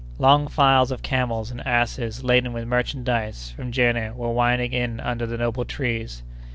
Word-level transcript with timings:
Long 0.17 0.47
files 0.47 0.89
of 0.91 1.03
camels 1.03 1.51
and 1.51 1.61
asses 1.63 2.23
laden 2.23 2.53
with 2.53 2.65
merchandise 2.67 3.51
from 3.51 3.71
Jenné 3.71 4.15
were 4.15 4.31
winding 4.31 4.73
in 4.73 4.99
under 4.99 5.27
the 5.27 5.37
noble 5.37 5.63
trees. 5.63 6.23